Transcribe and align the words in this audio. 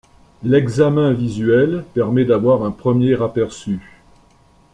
L'examen 0.41 1.13
visuel 1.13 1.85
permet 1.93 2.25
d'avoir 2.25 2.63
un 2.63 2.71
premier 2.71 3.21
aperçu. 3.21 4.01